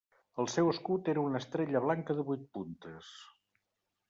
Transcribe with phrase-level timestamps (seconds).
[0.43, 3.13] El seu escut era una estrella blanca de vuit puntes.